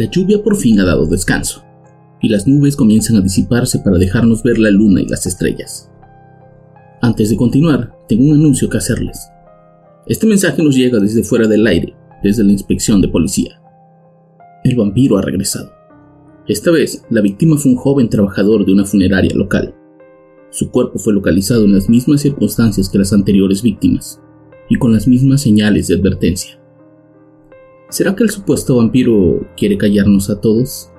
[0.00, 1.62] La lluvia por fin ha dado descanso,
[2.22, 5.90] y las nubes comienzan a disiparse para dejarnos ver la luna y las estrellas.
[7.02, 9.28] Antes de continuar, tengo un anuncio que hacerles.
[10.06, 13.60] Este mensaje nos llega desde fuera del aire, desde la inspección de policía.
[14.64, 15.70] El vampiro ha regresado.
[16.48, 19.74] Esta vez, la víctima fue un joven trabajador de una funeraria local.
[20.48, 24.18] Su cuerpo fue localizado en las mismas circunstancias que las anteriores víctimas,
[24.70, 26.59] y con las mismas señales de advertencia.
[27.90, 30.92] ¿Será que el supuesto vampiro quiere callarnos a todos?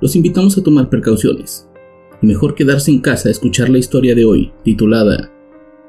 [0.00, 1.68] Los invitamos a tomar precauciones,
[2.22, 5.30] y mejor quedarse en casa a escuchar la historia de hoy, titulada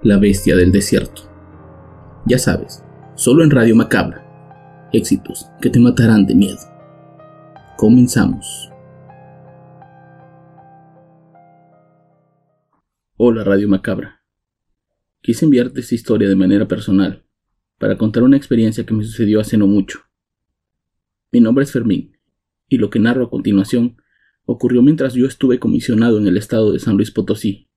[0.03, 1.21] La bestia del desierto.
[2.25, 2.83] Ya sabes,
[3.16, 4.89] solo en Radio Macabra.
[4.91, 6.59] Éxitos que te matarán de miedo.
[7.77, 8.69] Comenzamos.
[13.15, 14.21] Hola Radio Macabra.
[15.21, 17.23] Quise enviarte esta historia de manera personal,
[17.77, 20.08] para contar una experiencia que me sucedió hace no mucho.
[21.31, 22.17] Mi nombre es Fermín,
[22.67, 23.97] y lo que narro a continuación
[24.45, 27.69] ocurrió mientras yo estuve comisionado en el estado de San Luis Potosí,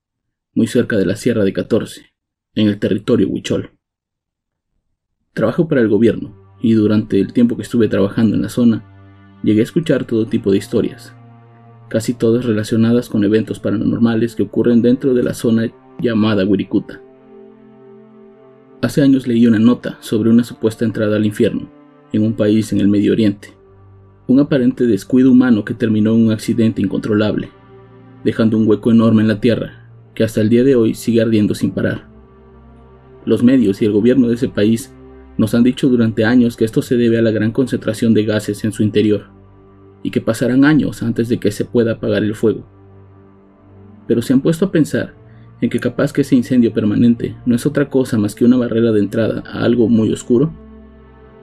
[0.55, 2.15] muy cerca de la Sierra de 14,
[2.55, 3.73] en el territorio Huichol.
[5.35, 9.61] Trabajo para el gobierno, y durante el tiempo que estuve trabajando en la zona, llegué
[9.61, 11.15] a escuchar todo tipo de historias,
[11.91, 17.03] casi todas relacionadas con eventos paranormales que ocurren dentro de la zona llamada Wirikuta.
[18.81, 21.82] Hace años leí una nota sobre una supuesta entrada al infierno,
[22.13, 23.49] en un país en el Medio Oriente.
[24.27, 27.49] Un aparente descuido humano que terminó en un accidente incontrolable,
[28.25, 31.55] dejando un hueco enorme en la Tierra, que hasta el día de hoy sigue ardiendo
[31.55, 32.09] sin parar.
[33.25, 34.93] Los medios y el gobierno de ese país
[35.39, 38.65] nos han dicho durante años que esto se debe a la gran concentración de gases
[38.65, 39.27] en su interior,
[40.03, 42.67] y que pasarán años antes de que se pueda apagar el fuego.
[44.07, 45.15] Pero se han puesto a pensar
[45.61, 48.91] en que capaz que ese incendio permanente no es otra cosa más que una barrera
[48.91, 50.53] de entrada a algo muy oscuro.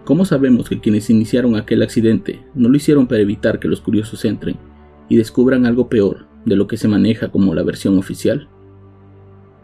[0.10, 4.26] ¿Cómo sabemos que quienes iniciaron aquel accidente no lo hicieron para evitar que los curiosos
[4.26, 4.58] entren
[5.08, 8.50] y descubran algo peor de lo que se maneja como la versión oficial?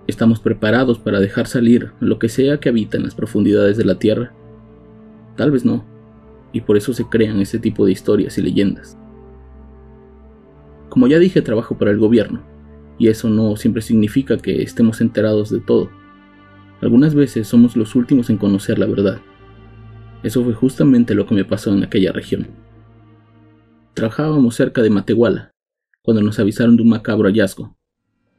[0.05, 3.97] ¿Estamos preparados para dejar salir lo que sea que habita en las profundidades de la
[3.97, 4.33] Tierra?
[5.35, 5.83] Tal vez no,
[6.53, 8.99] y por eso se crean ese tipo de historias y leyendas.
[10.89, 12.43] Como ya dije, trabajo para el gobierno,
[12.99, 15.89] y eso no siempre significa que estemos enterados de todo.
[16.81, 19.17] Algunas veces somos los últimos en conocer la verdad.
[20.25, 22.47] Eso fue justamente lo que me pasó en aquella región.
[23.93, 25.51] Trabajábamos cerca de Matehuala,
[26.01, 27.77] cuando nos avisaron de un macabro hallazgo.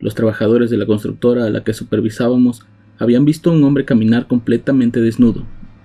[0.00, 2.66] Los trabajadores de la constructora a la que supervisábamos
[2.98, 5.44] habían visto a un hombre caminar completamente desnudo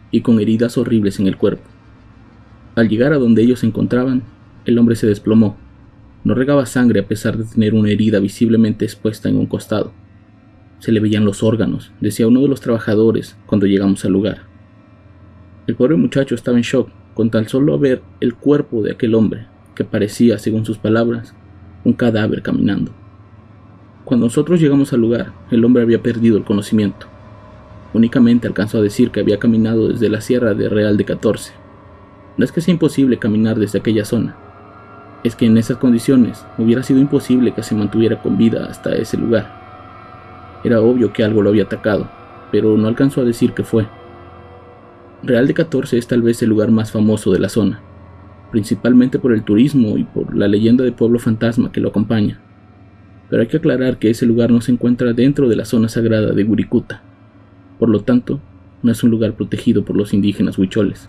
[0.09, 1.69] y con heridas horribles en el cuerpo.
[2.73, 4.23] Al llegar a donde ellos se encontraban,
[4.66, 5.56] el hombre se desplomó.
[6.23, 9.94] No regaba sangre a pesar de tener una herida visiblemente expuesta en un costado.
[10.79, 14.50] Se le veían los órganos, decía uno de los trabajadores cuando llegamos al lugar.
[15.67, 19.45] El pobre muchacho estaba en shock con tan solo ver el cuerpo de aquel hombre,
[19.75, 21.35] que parecía, según sus palabras,
[21.83, 22.91] un cadáver caminando.
[24.05, 27.07] Cuando nosotros llegamos al lugar, el hombre había perdido el conocimiento.
[27.94, 31.53] Únicamente alcanzó a decir que había caminado desde la sierra de Real de 14.
[32.38, 34.35] No es que sea imposible caminar desde aquella zona,
[35.23, 39.17] es que en esas condiciones hubiera sido imposible que se mantuviera con vida hasta ese
[39.17, 39.61] lugar.
[40.63, 42.09] Era obvio que algo lo había atacado,
[42.51, 43.85] pero no alcanzó a decir qué fue.
[45.23, 47.79] Real de 14 es tal vez el lugar más famoso de la zona,
[48.51, 52.39] principalmente por el turismo y por la leyenda de pueblo fantasma que lo acompaña.
[53.29, 56.31] Pero hay que aclarar que ese lugar no se encuentra dentro de la zona sagrada
[56.31, 57.03] de Gurikuta,
[57.77, 58.39] por lo tanto,
[58.81, 61.07] no es un lugar protegido por los indígenas huicholes.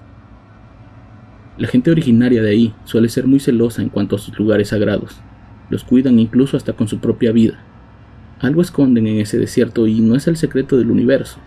[1.56, 5.22] La gente originaria de ahí suele ser muy celosa en cuanto a sus lugares sagrados,
[5.70, 7.64] los cuidan incluso hasta con su propia vida.
[8.40, 11.38] Algo esconden en ese desierto y no es el secreto del universo,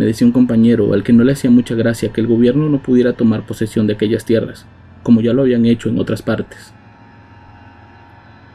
[0.00, 2.80] me decía un compañero al que no le hacía mucha gracia que el gobierno no
[2.82, 4.64] pudiera tomar posesión de aquellas tierras,
[5.02, 6.72] como ya lo habían hecho en otras partes.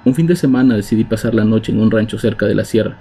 [0.06, 2.98] Un fin de semana decidí pasar la noche en un rancho cerca de la sierra.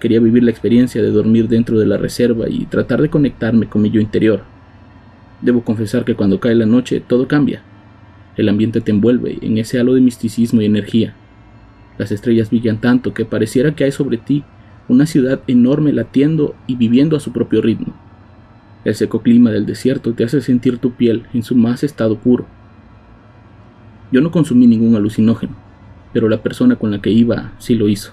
[0.00, 3.82] Quería vivir la experiencia de dormir dentro de la reserva y tratar de conectarme con
[3.82, 4.44] mi yo interior.
[5.42, 7.60] Debo confesar que cuando cae la noche todo cambia.
[8.38, 11.12] El ambiente te envuelve en ese halo de misticismo y energía.
[11.98, 14.42] Las estrellas brillan tanto que pareciera que hay sobre ti
[14.88, 17.94] una ciudad enorme latiendo y viviendo a su propio ritmo.
[18.84, 22.46] El seco clima del desierto te hace sentir tu piel en su más estado puro.
[24.10, 25.54] Yo no consumí ningún alucinógeno,
[26.12, 28.12] pero la persona con la que iba sí lo hizo.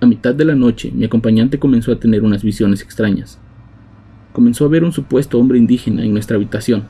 [0.00, 3.38] A mitad de la noche, mi acompañante comenzó a tener unas visiones extrañas.
[4.32, 6.84] Comenzó a ver un supuesto hombre indígena en nuestra habitación.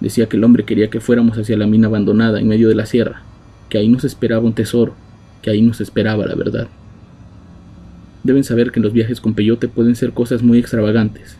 [0.00, 2.84] Decía que el hombre quería que fuéramos hacia la mina abandonada en medio de la
[2.84, 3.22] sierra,
[3.68, 4.94] que ahí nos esperaba un tesoro,
[5.40, 6.68] que ahí nos esperaba la verdad.
[8.26, 11.36] Deben saber que los viajes con peyote pueden ser cosas muy extravagantes,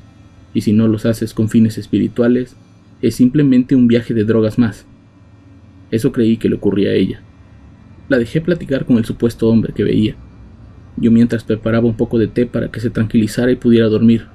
[0.55, 2.55] y si no los haces con fines espirituales,
[3.03, 4.87] es simplemente un viaje de drogas más.
[5.91, 7.23] Eso creí que le ocurría a ella.
[8.09, 10.15] La dejé platicar con el supuesto hombre que veía.
[10.97, 14.27] Yo mientras preparaba un poco de té para que se tranquilizara y pudiera dormir.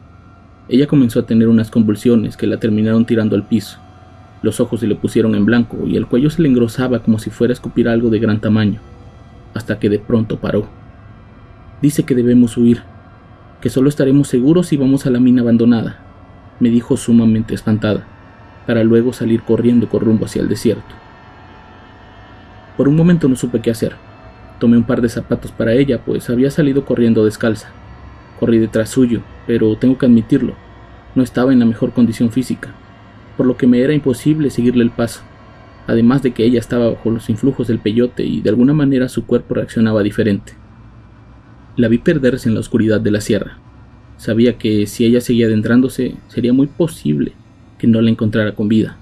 [0.68, 3.80] Ella comenzó a tener unas convulsiones que la terminaron tirando al piso.
[4.44, 7.30] Los ojos se le pusieron en blanco y el cuello se le engrosaba como si
[7.30, 8.82] fuera a escupir algo de gran tamaño,
[9.54, 10.81] hasta que de pronto paró.
[11.82, 12.84] Dice que debemos huir,
[13.60, 16.00] que solo estaremos seguros si vamos a la mina abandonada,
[16.60, 18.06] me dijo sumamente espantada,
[18.68, 20.96] para luego salir corriendo con rumbo hacia el desierto.
[22.78, 23.96] Por un momento no supe qué hacer.
[24.60, 27.70] Tomé un par de zapatos para ella, pues había salido corriendo descalza.
[28.40, 30.54] Corrí detrás suyo, pero tengo que admitirlo,
[31.16, 32.70] no estaba en la mejor condición física,
[33.38, 35.22] por lo que me era imposible seguirle el paso,
[35.88, 39.26] además de que ella estaba bajo los influjos del peyote y de alguna manera su
[39.26, 40.61] cuerpo reaccionaba diferente.
[41.78, 43.58] La vi perderse en la oscuridad de la sierra.
[44.18, 47.32] Sabía que si ella seguía adentrándose, sería muy posible
[47.78, 48.98] que no la encontrara con vida.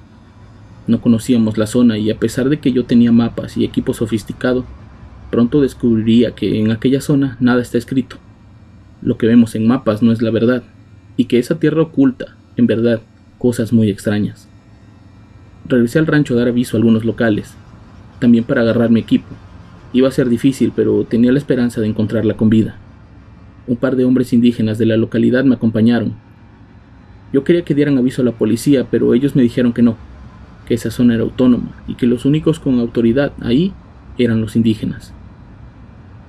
[0.85, 4.65] No conocíamos la zona y a pesar de que yo tenía mapas y equipo sofisticado,
[5.31, 8.17] pronto descubriría que en aquella zona nada está escrito.
[9.01, 10.63] Lo que vemos en mapas no es la verdad,
[11.17, 13.01] y que esa tierra oculta, en verdad,
[13.37, 14.47] cosas muy extrañas.
[15.65, 17.53] Regresé al rancho a dar aviso a algunos locales,
[18.19, 19.27] también para agarrar mi equipo,
[19.91, 22.77] Iba a ser difícil, pero tenía la esperanza de encontrarla con vida.
[23.67, 26.13] Un par de hombres indígenas de la localidad me acompañaron.
[27.33, 29.97] Yo quería que dieran aviso a la policía, pero ellos me dijeron que no,
[30.67, 33.73] que esa zona era autónoma y que los únicos con autoridad ahí
[34.19, 35.13] eran los indígenas.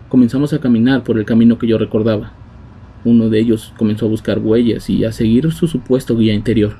[0.08, 2.32] Comenzamos a caminar por el camino que yo recordaba.
[3.04, 6.76] Uno de ellos comenzó a buscar huellas y a seguir su supuesto guía interior.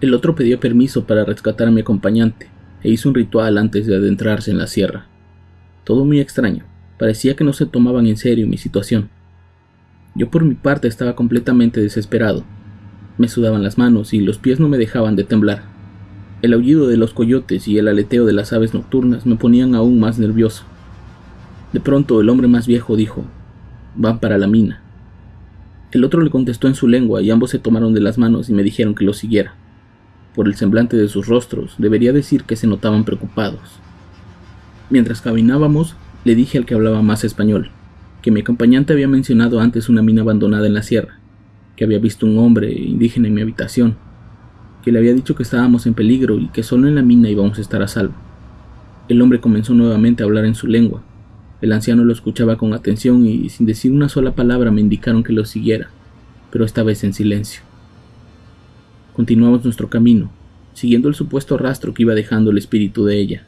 [0.00, 2.48] El otro pidió permiso para rescatar a mi acompañante
[2.82, 5.06] e hizo un ritual antes de adentrarse en la sierra.
[5.84, 6.64] Todo muy extraño.
[6.98, 9.10] Parecía que no se tomaban en serio mi situación.
[10.14, 12.44] Yo por mi parte estaba completamente desesperado.
[13.18, 15.62] Me sudaban las manos y los pies no me dejaban de temblar.
[16.40, 19.98] El aullido de los coyotes y el aleteo de las aves nocturnas me ponían aún
[20.00, 20.64] más nervioso.
[21.72, 23.24] De pronto el hombre más viejo dijo,
[23.94, 24.80] van para la mina.
[25.90, 28.52] El otro le contestó en su lengua y ambos se tomaron de las manos y
[28.52, 29.54] me dijeron que lo siguiera.
[30.34, 33.80] Por el semblante de sus rostros, debería decir que se notaban preocupados.
[34.90, 37.70] Mientras caminábamos, le dije al que hablaba más español,
[38.20, 41.18] que mi acompañante había mencionado antes una mina abandonada en la sierra,
[41.76, 43.96] que había visto un hombre indígena en mi habitación,
[44.84, 47.56] que le había dicho que estábamos en peligro y que solo en la mina íbamos
[47.56, 48.14] a estar a salvo.
[49.08, 51.02] El hombre comenzó nuevamente a hablar en su lengua.
[51.62, 55.32] El anciano lo escuchaba con atención y sin decir una sola palabra me indicaron que
[55.32, 55.88] lo siguiera,
[56.50, 57.62] pero esta vez en silencio.
[59.14, 60.30] Continuamos nuestro camino,
[60.74, 63.46] siguiendo el supuesto rastro que iba dejando el espíritu de ella.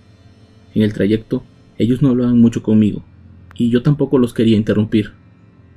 [0.76, 1.42] En el trayecto,
[1.78, 3.02] ellos no hablaban mucho conmigo,
[3.54, 5.12] y yo tampoco los quería interrumpir.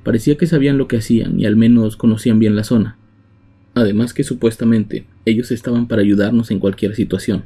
[0.03, 2.97] Parecía que sabían lo que hacían y al menos conocían bien la zona.
[3.75, 7.45] Además que supuestamente ellos estaban para ayudarnos en cualquier situación.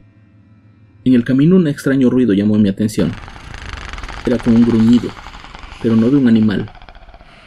[1.06, 3.12] En el camino un extraño ruido llamó mi atención.
[4.26, 5.12] Era como un gruñido,
[5.84, 6.72] pero no de un animal.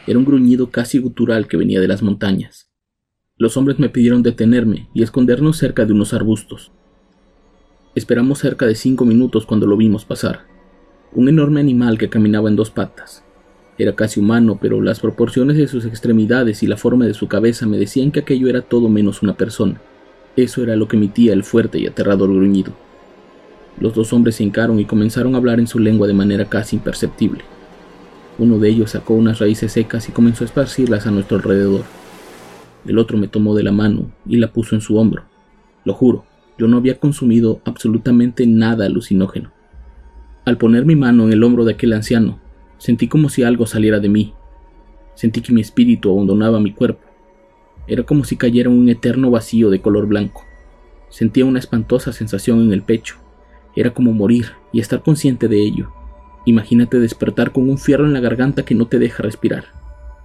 [0.07, 2.69] Era un gruñido casi gutural que venía de las montañas.
[3.35, 6.71] Los hombres me pidieron detenerme y escondernos cerca de unos arbustos.
[7.97, 10.41] Esperamos cerca de cinco minutos cuando lo vimos pasar.
[11.13, 13.23] Un enorme animal que caminaba en dos patas.
[13.79, 17.65] Era casi humano, pero las proporciones de sus extremidades y la forma de su cabeza
[17.65, 19.81] me decían que aquello era todo menos una persona.
[20.35, 22.71] Eso era lo que emitía el fuerte y aterrador gruñido.
[23.79, 26.75] Los dos hombres se hincaron y comenzaron a hablar en su lengua de manera casi
[26.75, 27.41] imperceptible.
[28.37, 31.81] Uno de ellos sacó unas raíces secas y comenzó a esparcirlas a nuestro alrededor.
[32.85, 35.23] El otro me tomó de la mano y la puso en su hombro.
[35.83, 36.25] Lo juro,
[36.57, 39.51] yo no había consumido absolutamente nada alucinógeno.
[40.45, 42.39] Al poner mi mano en el hombro de aquel anciano,
[42.77, 44.33] sentí como si algo saliera de mí.
[45.13, 47.05] Sentí que mi espíritu abandonaba mi cuerpo.
[47.87, 50.43] Era como si cayera un eterno vacío de color blanco.
[51.09, 53.15] Sentía una espantosa sensación en el pecho.
[53.75, 55.91] Era como morir y estar consciente de ello.
[56.45, 59.65] Imagínate despertar con un fierro en la garganta que no te deja respirar.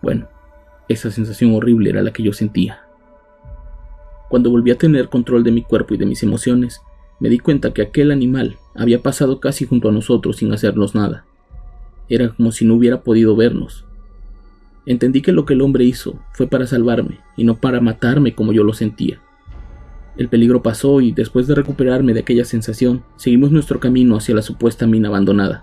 [0.03, 0.29] Bueno,
[0.89, 2.83] esa sensación horrible era la que yo sentía.
[4.33, 6.81] Cuando volví a tener control de mi cuerpo y de mis emociones,
[7.21, 11.27] me di cuenta que aquel animal había pasado casi junto a nosotros sin hacernos nada.
[12.09, 13.85] Era como si no hubiera podido vernos.
[14.87, 18.55] Entendí que lo que el hombre hizo fue para salvarme y no para matarme como
[18.55, 19.21] yo lo sentía.
[20.17, 24.41] El peligro pasó y después de recuperarme de aquella sensación, seguimos nuestro camino hacia la
[24.41, 25.63] supuesta mina abandonada.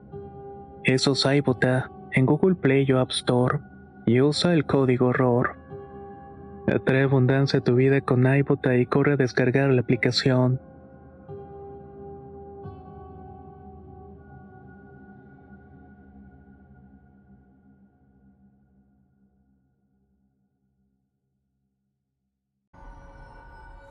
[0.83, 3.59] Eso es iBota en Google Play o App Store
[4.07, 5.55] y usa el código horror.
[6.67, 10.59] Atrae abundancia a tu vida con iBota y corre a descargar la aplicación.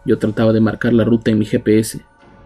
[0.05, 2.01] Yo trataba de marcar la ruta en mi GPS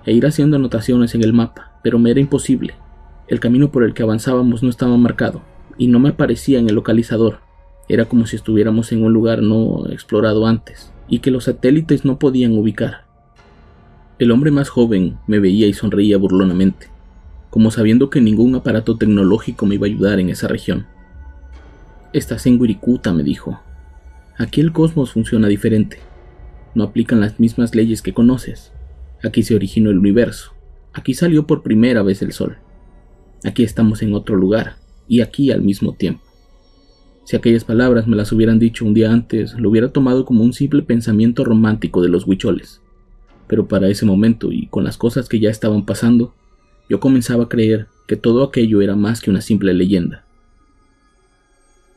[0.04, 2.83] e ir haciendo anotaciones en el mapa, pero me era imposible.
[3.26, 5.42] El camino por el que avanzábamos no estaba marcado,
[5.78, 7.38] y no me aparecía en el localizador.
[7.88, 12.18] Era como si estuviéramos en un lugar no explorado antes, y que los satélites no
[12.18, 13.04] podían ubicar.
[14.18, 16.88] El hombre más joven me veía y sonreía burlonamente,
[17.50, 20.86] como sabiendo que ningún aparato tecnológico me iba a ayudar en esa región.
[22.12, 23.60] Estás en Wirikuta, me dijo.
[24.38, 25.98] Aquí el cosmos funciona diferente.
[26.74, 28.72] No aplican las mismas leyes que conoces.
[29.24, 30.52] Aquí se originó el universo.
[30.92, 32.58] Aquí salió por primera vez el sol.
[33.44, 36.22] Aquí estamos en otro lugar, y aquí al mismo tiempo.
[37.24, 40.54] Si aquellas palabras me las hubieran dicho un día antes, lo hubiera tomado como un
[40.54, 42.80] simple pensamiento romántico de los huicholes.
[43.46, 46.34] Pero para ese momento, y con las cosas que ya estaban pasando,
[46.88, 50.24] yo comenzaba a creer que todo aquello era más que una simple leyenda.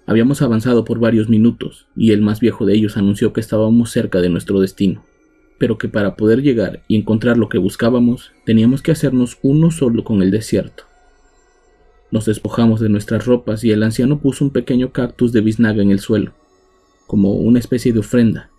[0.05, 4.19] Habíamos avanzado por varios minutos, y el más viejo de ellos anunció que estábamos cerca
[4.19, 5.05] de nuestro destino,
[5.57, 10.03] pero que para poder llegar y encontrar lo que buscábamos, teníamos que hacernos uno solo
[10.03, 10.86] con el desierto.
[12.09, 15.91] Nos despojamos de nuestras ropas y el anciano puso un pequeño cactus de biznaga en
[15.91, 16.33] el suelo,
[17.05, 18.49] como una especie de ofrenda.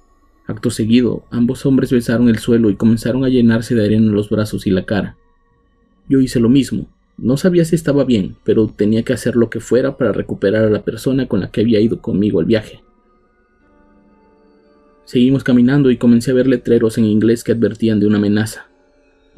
[0.47, 4.67] Acto seguido, ambos hombres besaron el suelo y comenzaron a llenarse de arena los brazos
[4.67, 5.17] y la cara.
[6.09, 6.89] Yo hice lo mismo.
[7.17, 10.71] No sabía si estaba bien, pero tenía que hacer lo que fuera para recuperar a
[10.71, 12.83] la persona con la que había ido conmigo al viaje.
[15.05, 18.68] Seguimos caminando y comencé a ver letreros en inglés que advertían de una amenaza.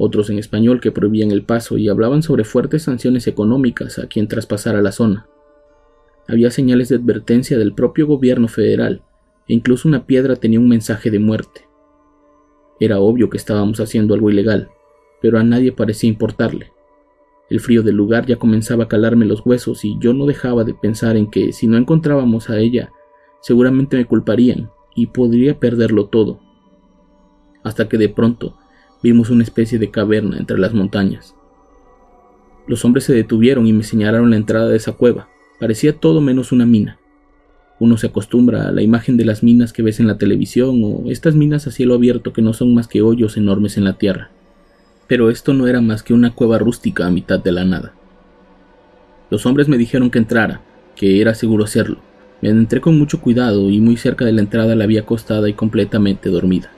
[0.03, 4.27] Otros en español que prohibían el paso y hablaban sobre fuertes sanciones económicas a quien
[4.27, 5.27] traspasara la zona.
[6.27, 9.03] Había señales de advertencia del propio gobierno federal
[9.47, 11.67] e incluso una piedra tenía un mensaje de muerte.
[12.79, 14.69] Era obvio que estábamos haciendo algo ilegal,
[15.21, 16.71] pero a nadie parecía importarle.
[17.51, 20.73] El frío del lugar ya comenzaba a calarme los huesos y yo no dejaba de
[20.73, 22.91] pensar en que si no encontrábamos a ella,
[23.41, 26.39] seguramente me culparían y podría perderlo todo.
[27.63, 28.57] Hasta que de pronto
[29.03, 31.35] vimos una especie de caverna entre las montañas.
[32.67, 35.27] Los hombres se detuvieron y me señalaron la entrada de esa cueva.
[35.59, 36.99] Parecía todo menos una mina.
[37.79, 41.09] Uno se acostumbra a la imagen de las minas que ves en la televisión o
[41.09, 44.29] estas minas a cielo abierto que no son más que hoyos enormes en la tierra.
[45.07, 47.93] Pero esto no era más que una cueva rústica a mitad de la nada.
[49.31, 50.61] Los hombres me dijeron que entrara,
[50.95, 51.97] que era seguro hacerlo.
[52.41, 55.53] Me entré con mucho cuidado y muy cerca de la entrada la vi acostada y
[55.53, 56.71] completamente dormida.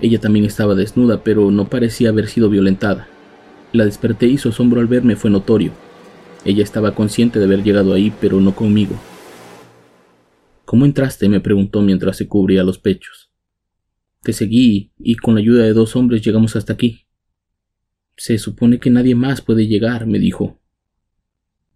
[0.00, 3.08] Ella también estaba desnuda, pero no parecía haber sido violentada.
[3.72, 5.72] La desperté y su asombro al verme fue notorio.
[6.44, 8.94] Ella estaba consciente de haber llegado ahí, pero no conmigo.
[10.64, 11.28] ¿Cómo entraste?
[11.28, 13.30] me preguntó mientras se cubría los pechos.
[14.22, 17.06] Te seguí y con la ayuda de dos hombres llegamos hasta aquí.
[18.16, 20.60] Se supone que nadie más puede llegar, me dijo.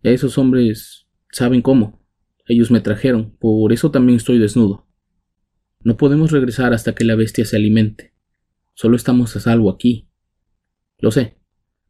[0.03, 2.01] Esos hombres saben cómo.
[2.47, 4.87] Ellos me trajeron, por eso también estoy desnudo.
[5.81, 8.12] No podemos regresar hasta que la bestia se alimente.
[8.75, 10.09] Solo estamos a salvo aquí.
[10.99, 11.37] Lo sé.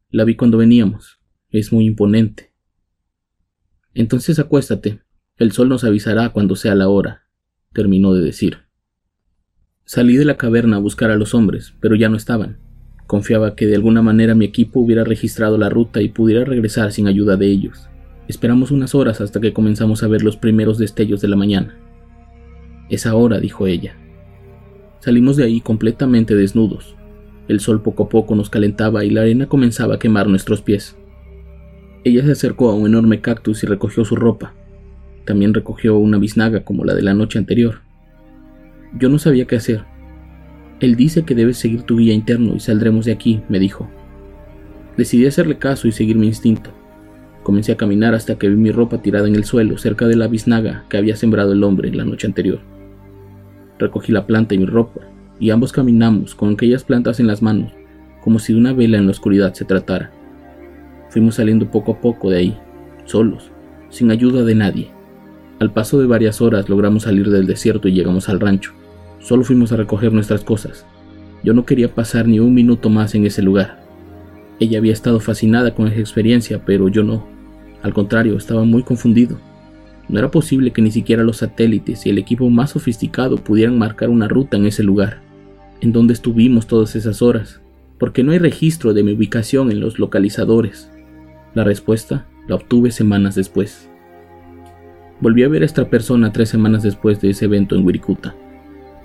[0.09, 1.19] La vi cuando veníamos.
[1.49, 2.53] Es muy imponente.
[3.93, 5.01] Entonces acuéstate,
[5.37, 7.27] el sol nos avisará cuando sea la hora,
[7.73, 8.57] terminó de decir.
[9.85, 12.57] Salí de la caverna a buscar a los hombres, pero ya no estaban.
[13.07, 17.07] Confiaba que de alguna manera mi equipo hubiera registrado la ruta y pudiera regresar sin
[17.07, 17.89] ayuda de ellos.
[18.27, 21.77] Esperamos unas horas hasta que comenzamos a ver los primeros destellos de la mañana.
[22.89, 23.97] Es ahora, dijo ella.
[25.03, 26.95] Salimos de ahí completamente desnudos.
[27.49, 30.95] El sol poco a poco nos calentaba y la arena comenzaba a quemar nuestros pies.
[32.05, 34.53] Ella se acercó a un enorme cactus y recogió su ropa.
[35.25, 37.81] También recogió una biznaga como la de la noche anterior.
[38.97, 39.83] Yo no sabía qué hacer.
[40.79, 43.89] Él dice que debes seguir tu guía interno y saldremos de aquí, me dijo.
[44.95, 46.69] Decidí hacerle caso y seguir mi instinto.
[47.43, 50.29] Comencé a caminar hasta que vi mi ropa tirada en el suelo cerca de la
[50.29, 52.61] biznaga que había sembrado el hombre la noche anterior.
[53.83, 55.01] Recogí la planta y mi ropa,
[55.41, 57.73] y ambos caminamos con aquellas plantas en las manos,
[58.23, 60.09] como si de una vela en la oscuridad se tratara.
[61.09, 62.57] Fuimos saliendo poco a poco de ahí,
[63.03, 63.51] solos,
[63.89, 64.87] sin ayuda de nadie.
[65.59, 68.71] Al paso de varias horas logramos salir del desierto y llegamos al rancho.
[69.19, 70.85] Solo fuimos a recoger nuestras cosas.
[71.43, 73.83] Yo no quería pasar ni un minuto más en ese lugar.
[74.61, 77.27] Ella había estado fascinada con esa experiencia, pero yo no.
[77.81, 79.37] Al contrario, estaba muy confundido.
[80.09, 84.09] No era posible que ni siquiera los satélites y el equipo más sofisticado pudieran marcar
[84.09, 85.21] una ruta en ese lugar.
[85.81, 87.61] ¿En dónde estuvimos todas esas horas?
[87.97, 90.89] Porque no hay registro de mi ubicación en los localizadores.
[91.53, 93.89] La respuesta la obtuve semanas después.
[95.21, 98.35] Volví a ver a esta persona tres semanas después de ese evento en Wirikuta.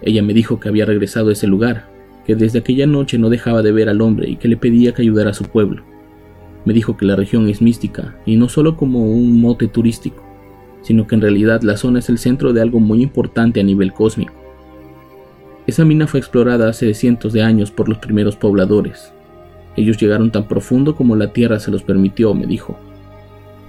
[0.03, 1.89] Ella me dijo que había regresado a ese lugar,
[2.27, 5.03] que desde aquella noche no dejaba de ver al hombre y que le pedía que
[5.03, 5.85] ayudara a su pueblo.
[6.65, 10.25] Me dijo que la región es mística y no solo como un mote turístico,
[10.83, 13.93] sino que en realidad la zona es el centro de algo muy importante a nivel
[13.93, 14.35] cósmico.
[15.67, 19.13] Esa mina fue explorada hace cientos de años por los primeros pobladores.
[19.77, 22.79] Ellos llegaron tan profundo como la Tierra se los permitió, me dijo.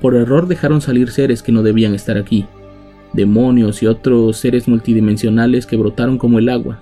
[0.01, 2.45] Por error dejaron salir seres que no debían estar aquí,
[3.13, 6.79] demonios y otros seres multidimensionales que brotaron como el agua,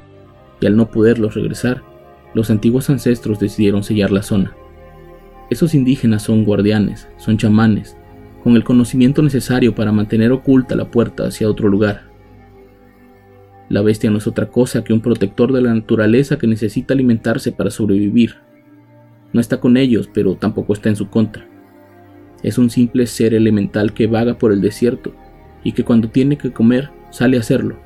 [0.59, 1.81] y al no poderlos regresar,
[2.33, 4.55] los antiguos ancestros decidieron sellar la zona.
[5.49, 7.97] Esos indígenas son guardianes, son chamanes,
[8.43, 12.03] con el conocimiento necesario para mantener oculta la puerta hacia otro lugar.
[13.69, 17.51] La bestia no es otra cosa que un protector de la naturaleza que necesita alimentarse
[17.51, 18.35] para sobrevivir.
[19.33, 21.45] No está con ellos, pero tampoco está en su contra.
[22.43, 25.13] Es un simple ser elemental que vaga por el desierto
[25.63, 27.77] y que cuando tiene que comer sale a hacerlo.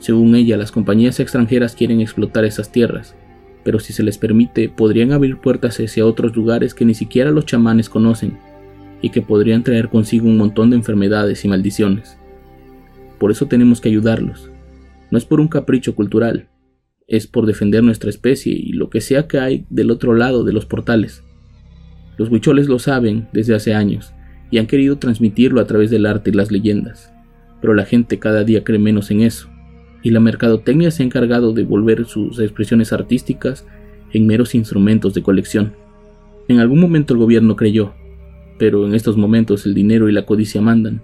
[0.00, 3.14] Según ella, las compañías extranjeras quieren explotar esas tierras,
[3.62, 7.46] pero si se les permite, podrían abrir puertas hacia otros lugares que ni siquiera los
[7.46, 8.36] chamanes conocen
[9.02, 12.16] y que podrían traer consigo un montón de enfermedades y maldiciones.
[13.18, 14.50] Por eso tenemos que ayudarlos.
[15.10, 16.48] No es por un capricho cultural,
[17.06, 20.52] es por defender nuestra especie y lo que sea que hay del otro lado de
[20.52, 21.22] los portales.
[22.16, 24.14] Los huicholes lo saben desde hace años
[24.50, 27.12] y han querido transmitirlo a través del arte y las leyendas,
[27.60, 29.48] pero la gente cada día cree menos en eso,
[30.02, 33.66] y la mercadotecnia se ha encargado de volver sus expresiones artísticas
[34.12, 35.74] en meros instrumentos de colección.
[36.48, 37.94] En algún momento el gobierno creyó,
[38.62, 41.02] pero en estos momentos el dinero y la codicia mandan.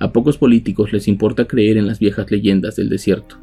[0.00, 3.36] A pocos políticos les importa creer en las viejas leyendas del desierto.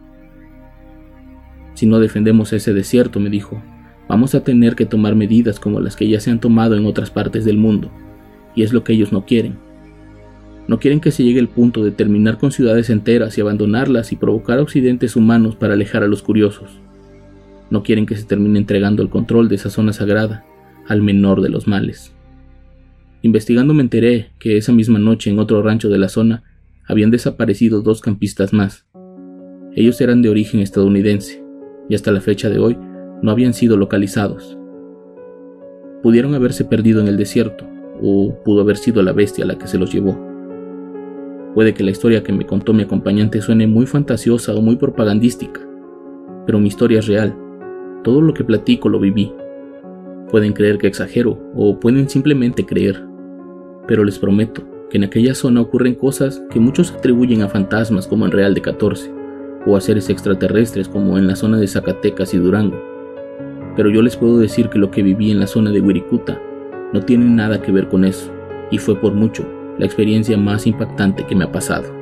[1.74, 3.64] Si no defendemos ese desierto, me dijo,
[4.10, 7.10] vamos a tener que tomar medidas como las que ya se han tomado en otras
[7.10, 7.90] partes del mundo,
[8.54, 9.56] y es lo que ellos no quieren.
[10.68, 14.18] No quieren que se llegue el punto de terminar con ciudades enteras y abandonarlas y
[14.18, 16.82] provocar accidentes humanos para alejar a los curiosos.
[17.70, 20.44] No quieren que se termine entregando el control de esa zona sagrada
[20.90, 22.14] al menor de los males.
[23.22, 26.44] Investigando me enteré que esa misma noche en otro rancho de la zona
[26.86, 28.86] habían desaparecido dos campistas más.
[29.76, 31.44] Ellos eran de origen estadounidense
[31.90, 32.78] y hasta la fecha de hoy
[33.22, 34.58] no habían sido localizados.
[36.04, 37.66] Pudieron haberse perdido en el desierto
[38.02, 40.18] o pudo haber sido la bestia la que se los llevó.
[41.56, 45.60] Puede que la historia que me contó mi acompañante suene muy fantasiosa o muy propagandística,
[46.46, 47.36] pero mi historia es real.
[48.04, 49.34] Todo lo que platico lo viví.
[50.32, 53.04] Pueden creer que exagero o pueden simplemente creer,
[53.88, 58.26] pero les prometo que en aquella zona ocurren cosas que muchos atribuyen a fantasmas como
[58.26, 59.12] en Real de 14
[59.66, 62.82] o a seres extraterrestres como en la zona de Zacatecas y Durango.
[63.76, 66.42] Pero yo les puedo decir que lo que viví en la zona de Wirikuta
[66.94, 68.32] no tiene nada que ver con eso,
[68.72, 69.46] y fue por mucho
[69.78, 71.97] la experiencia más impactante que me ha pasado.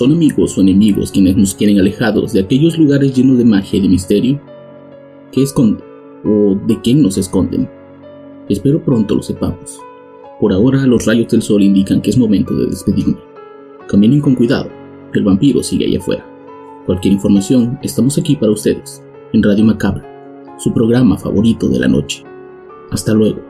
[0.00, 3.82] ¿Son amigos o enemigos quienes nos quieren alejados de aquellos lugares llenos de magia y
[3.82, 4.40] de misterio?
[5.30, 5.84] ¿Qué esconden?
[6.24, 7.68] ¿O de quién nos esconden?
[8.48, 9.78] Espero pronto lo sepamos.
[10.40, 13.18] Por ahora los rayos del sol indican que es momento de despedirme.
[13.90, 14.70] Caminen con cuidado,
[15.12, 16.26] el vampiro sigue allá afuera.
[16.86, 19.02] Cualquier información, estamos aquí para ustedes,
[19.34, 22.24] en Radio Macabra, su programa favorito de la noche.
[22.90, 23.49] Hasta luego.